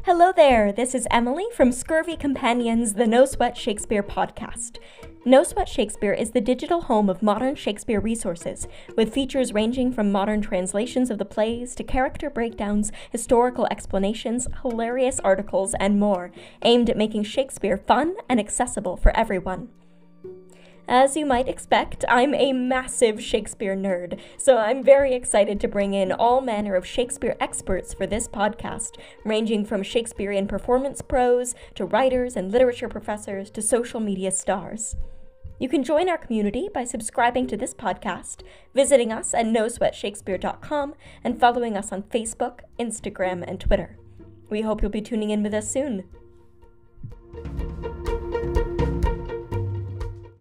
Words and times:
Hello 0.00 0.32
there, 0.34 0.72
this 0.72 0.96
is 0.96 1.06
Emily 1.12 1.44
from 1.54 1.70
Scurvy 1.70 2.16
Companions, 2.16 2.94
the 2.94 3.06
No 3.06 3.24
Sweat 3.24 3.56
Shakespeare 3.56 4.02
podcast. 4.02 4.78
No 5.24 5.44
Sweat 5.44 5.68
Shakespeare 5.68 6.12
is 6.12 6.32
the 6.32 6.40
digital 6.40 6.80
home 6.80 7.08
of 7.08 7.22
modern 7.22 7.54
Shakespeare 7.54 8.00
resources, 8.00 8.66
with 8.96 9.14
features 9.14 9.52
ranging 9.52 9.92
from 9.92 10.10
modern 10.10 10.40
translations 10.40 11.08
of 11.08 11.18
the 11.18 11.24
plays 11.24 11.76
to 11.76 11.84
character 11.84 12.28
breakdowns, 12.28 12.90
historical 13.12 13.68
explanations, 13.70 14.48
hilarious 14.62 15.20
articles, 15.20 15.72
and 15.78 16.00
more, 16.00 16.32
aimed 16.62 16.90
at 16.90 16.96
making 16.96 17.22
Shakespeare 17.22 17.76
fun 17.76 18.16
and 18.28 18.40
accessible 18.40 18.96
for 18.96 19.16
everyone. 19.16 19.68
As 20.92 21.16
you 21.16 21.24
might 21.24 21.48
expect, 21.48 22.04
I'm 22.06 22.34
a 22.34 22.52
massive 22.52 23.18
Shakespeare 23.22 23.74
nerd, 23.74 24.20
so 24.36 24.58
I'm 24.58 24.84
very 24.84 25.14
excited 25.14 25.58
to 25.60 25.66
bring 25.66 25.94
in 25.94 26.12
all 26.12 26.42
manner 26.42 26.74
of 26.74 26.84
Shakespeare 26.84 27.34
experts 27.40 27.94
for 27.94 28.06
this 28.06 28.28
podcast, 28.28 28.98
ranging 29.24 29.64
from 29.64 29.82
Shakespearean 29.82 30.46
performance 30.46 31.00
pros 31.00 31.54
to 31.76 31.86
writers 31.86 32.36
and 32.36 32.52
literature 32.52 32.90
professors 32.90 33.50
to 33.52 33.62
social 33.62 34.00
media 34.00 34.30
stars. 34.30 34.94
You 35.58 35.70
can 35.70 35.82
join 35.82 36.10
our 36.10 36.18
community 36.18 36.68
by 36.74 36.84
subscribing 36.84 37.46
to 37.46 37.56
this 37.56 37.72
podcast, 37.72 38.42
visiting 38.74 39.10
us 39.10 39.32
at 39.32 39.46
nosweatshakespeare.com, 39.46 40.94
and 41.24 41.40
following 41.40 41.74
us 41.74 41.90
on 41.90 42.02
Facebook, 42.02 42.58
Instagram, 42.78 43.42
and 43.48 43.58
Twitter. 43.58 43.96
We 44.50 44.60
hope 44.60 44.82
you'll 44.82 44.90
be 44.90 45.00
tuning 45.00 45.30
in 45.30 45.42
with 45.42 45.54
us 45.54 45.70
soon. 45.70 46.04